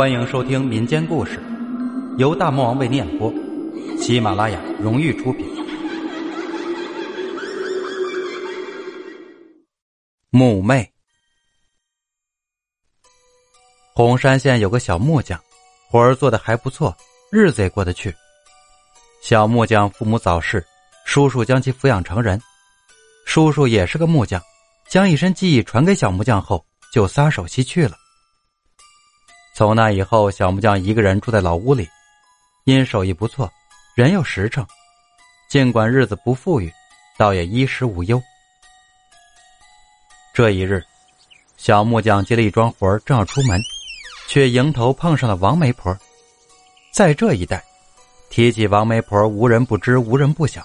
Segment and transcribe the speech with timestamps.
[0.00, 1.38] 欢迎收听民间故事，
[2.16, 3.30] 由大魔王为你演播，
[3.98, 5.46] 喜马拉雅荣誉出品。
[10.30, 10.90] 木妹，
[13.92, 15.38] 红山县有个小木匠，
[15.90, 16.96] 活儿做的还不错，
[17.30, 18.10] 日子也过得去。
[19.20, 20.66] 小木匠父母早逝，
[21.04, 22.40] 叔叔将其抚养成人。
[23.26, 24.40] 叔叔也是个木匠，
[24.88, 27.98] 将一身技艺传给小木匠后，就撒手西去了。
[29.60, 31.86] 从那以后，小木匠一个人住在老屋里，
[32.64, 33.52] 因手艺不错，
[33.94, 34.66] 人又实诚，
[35.50, 36.72] 尽管日子不富裕，
[37.18, 38.18] 倒也衣食无忧。
[40.32, 40.82] 这一日，
[41.58, 43.60] 小木匠接了一桩活正要出门，
[44.28, 45.94] 却迎头碰上了王媒婆。
[46.90, 47.62] 在这一带，
[48.30, 50.62] 提起王媒婆，无人不知，无人不晓。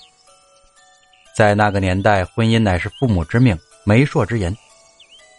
[1.36, 4.56] 在那个年代，婚姻乃是父母之命、媒妁之言，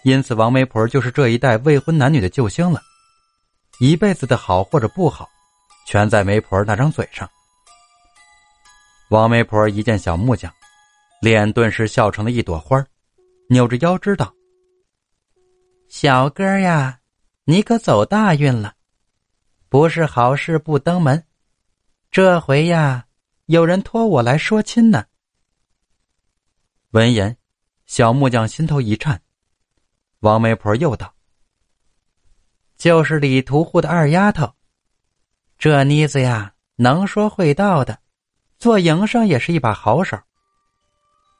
[0.02, 2.82] 因此王媒婆就是这一代未婚男女的救星了。
[3.78, 5.28] 一辈子的好或者不好，
[5.86, 7.28] 全在媒婆那张嘴上。
[9.10, 10.50] 王媒婆一见小木匠，
[11.20, 12.82] 脸顿时笑成了一朵花，
[13.50, 14.34] 扭着腰知道
[15.90, 16.98] ：“小哥呀，
[17.44, 18.74] 你可走大运了，
[19.68, 21.22] 不是好事不登门，
[22.10, 23.06] 这回呀，
[23.44, 25.04] 有人托我来说亲呢。”
[26.92, 27.36] 闻言，
[27.84, 29.20] 小木匠心头一颤。
[30.20, 31.12] 王媒婆又道
[32.76, 34.52] ：“就是李屠户的二丫头，
[35.58, 37.98] 这妮子呀，能说会道的，
[38.58, 40.18] 做营生也是一把好手。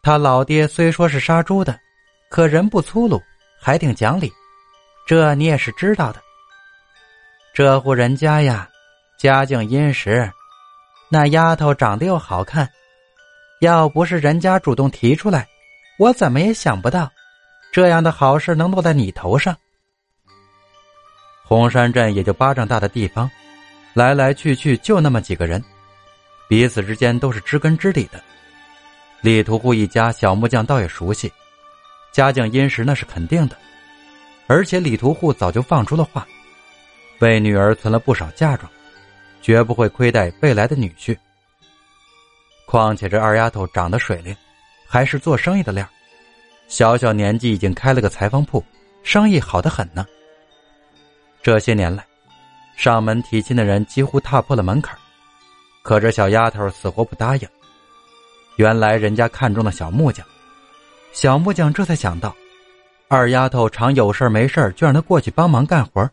[0.02, 1.78] 他老爹虽说是杀猪的，
[2.30, 3.20] 可人不粗鲁，
[3.60, 4.32] 还挺讲理，
[5.06, 6.22] 这你也是知道的。
[7.54, 8.68] 这户人家呀，
[9.18, 10.30] 家境殷实，
[11.10, 12.68] 那丫头长得又好看。”
[13.62, 15.48] 要不是人家主动提出来，
[15.98, 17.10] 我怎么也想不到，
[17.72, 19.56] 这样的好事能落在你头上。
[21.48, 23.31] 红山镇也就巴掌大的地方，
[23.94, 25.62] 来来去去就那么几个人，
[26.48, 28.20] 彼此之间都是知根知底的。
[29.20, 31.32] 李屠户一家，小木匠倒也熟悉，
[32.12, 33.56] 家境殷实那是肯定的，
[34.48, 36.26] 而且李屠户早就放出了话，
[37.20, 38.69] 为女儿存了不少嫁妆，
[39.41, 41.16] 绝不会亏待未来的女婿。
[42.66, 44.34] 况且这二丫头长得水灵，
[44.84, 45.88] 还是做生意的料，
[46.66, 48.65] 小小年纪已经开了个裁缝铺，
[49.04, 50.04] 生意好的很呢。
[51.46, 52.04] 这些年来，
[52.74, 54.98] 上门提亲的人几乎踏破了门槛，
[55.84, 57.48] 可这小丫头死活不答应。
[58.56, 60.26] 原来人家看中了小木匠，
[61.12, 62.34] 小木匠这才想到，
[63.06, 66.10] 二丫头常有事没事就让她过去帮忙干活，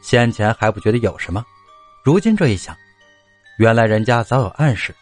[0.00, 1.44] 先前还不觉得有什么，
[2.02, 2.74] 如今这一想，
[3.58, 4.94] 原来人家早有暗示。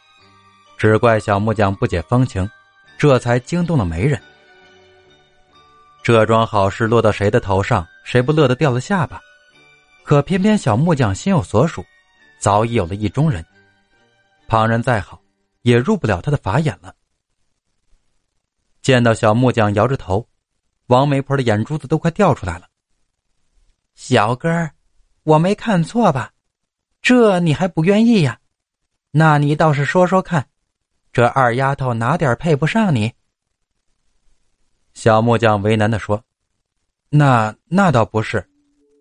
[0.76, 2.50] 只怪小木匠不解风情，
[2.99, 4.20] 这才惊动了媒人。
[6.03, 9.20] 这桩好事落到谁的头上，谁不乐得掉了下巴？
[10.09, 11.85] 可偏偏小木匠心有所属，
[12.39, 13.45] 早已有了意中人，
[14.47, 15.21] 旁人再好，
[15.61, 16.97] 也入不了他的法眼了。
[18.81, 20.27] 见到小木匠摇着头，
[20.87, 22.67] 王媒婆的眼珠子都快掉出来了。
[23.97, 24.71] 小哥儿，
[25.25, 26.33] 我没看错吧？
[27.03, 28.41] 这你还不愿意呀？
[29.11, 30.49] 那你倒是说说看。
[31.13, 33.13] 这二丫头哪点配不上你？
[34.95, 36.25] 小木匠为难的说
[37.13, 38.49] ：“那那倒不是，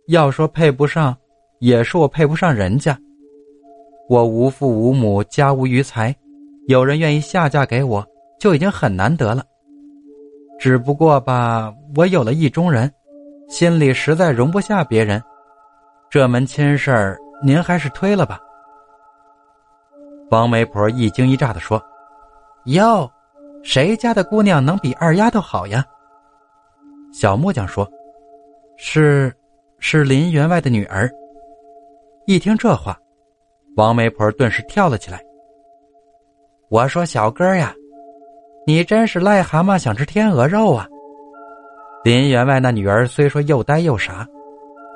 [0.07, 1.15] 要说配不上，
[1.59, 2.97] 也是我配不上人家。
[4.07, 6.15] 我无父无母，家无余财，
[6.67, 8.05] 有人愿意下嫁给我，
[8.39, 9.43] 就已经很难得了。
[10.57, 12.89] 只不过吧，我有了意中人，
[13.49, 15.21] 心里实在容不下别人。
[16.09, 18.39] 这门亲事儿，您还是推了吧。”
[20.31, 21.81] 王媒婆一惊一乍的说。
[22.67, 23.09] 哟，
[23.61, 25.85] 谁家的姑娘能比二丫头好呀？
[27.13, 27.89] 小木匠说
[28.77, 29.33] ：“是，
[29.79, 31.09] 是林员外的女儿。”
[32.25, 32.97] 一听这话，
[33.75, 35.21] 王媒婆顿时跳了起来。
[36.69, 37.73] 我说：“小哥呀，
[38.65, 40.85] 你真是癞蛤蟆想吃天鹅肉啊！
[42.03, 44.27] 林员外那女儿虽说又呆又傻，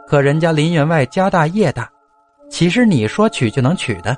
[0.07, 1.89] 可人家林员外家大业大，
[2.49, 4.17] 岂是你说娶就能娶的？”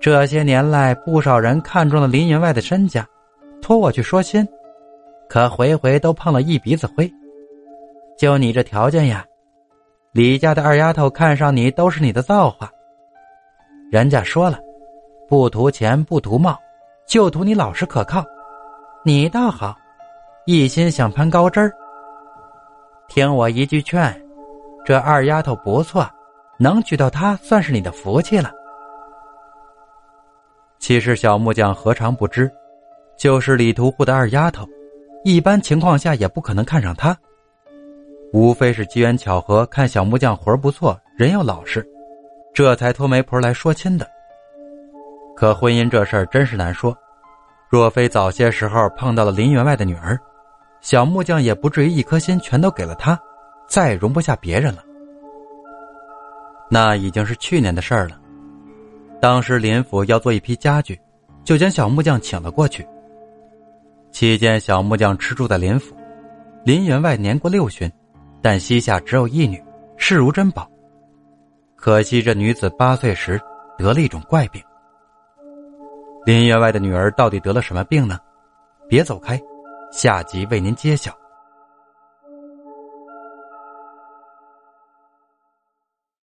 [0.00, 3.06] 这些年来，不少人看中了林员外的身家，
[3.60, 4.46] 托我去说亲，
[5.28, 7.10] 可回回都碰了一鼻子灰。
[8.16, 9.24] 就你这条件呀，
[10.12, 12.70] 李家的二丫头看上你都是你的造化。
[13.90, 14.58] 人家说了，
[15.28, 16.56] 不图钱不图貌，
[17.06, 18.24] 就图你老实可靠。
[19.04, 19.76] 你倒好，
[20.46, 21.72] 一心想攀高枝儿。
[23.08, 24.22] 听我一句劝，
[24.84, 26.08] 这二丫头不错，
[26.58, 28.50] 能娶到她算是你的福气了。
[30.78, 32.50] 其实小木匠何尝不知，
[33.18, 34.66] 就是李屠户的二丫头，
[35.24, 37.16] 一般情况下也不可能看上他。
[38.34, 41.86] 无非是机缘巧合，看小木匠活儿不错，人又老实，
[42.52, 44.04] 这才托媒婆来说亲的。
[45.36, 46.92] 可婚姻这事儿真是难说，
[47.68, 50.18] 若非早些时候碰到了林员外的女儿，
[50.80, 53.16] 小木匠也不至于一颗心全都给了他，
[53.68, 54.82] 再也容不下别人了。
[56.68, 58.20] 那已经是去年的事儿了。
[59.20, 61.00] 当时林府要做一批家具，
[61.44, 62.84] 就将小木匠请了过去。
[64.10, 65.94] 期间，小木匠吃住在林府，
[66.64, 67.88] 林员外年过六旬。
[68.44, 69.64] 但膝下只有一女，
[69.96, 70.70] 视如珍宝。
[71.74, 73.40] 可惜这女子八岁时
[73.78, 74.62] 得了一种怪病。
[76.26, 78.18] 林员外的女儿到底得了什么病呢？
[78.86, 79.40] 别走开，
[79.90, 81.10] 下集为您揭晓。